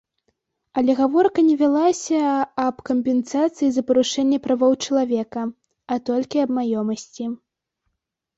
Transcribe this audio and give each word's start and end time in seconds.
Але 0.81 0.91
гаворка 1.01 1.43
не 1.49 1.51
вялася 1.59 2.21
аб 2.65 2.77
кампенсацыі 2.91 3.69
за 3.75 3.81
парушэнне 3.91 4.39
правоў 4.47 4.73
чалавека, 4.87 5.41
а 5.51 5.93
толькі 6.09 6.43
аб 6.47 6.51
маёмасці. 6.59 7.25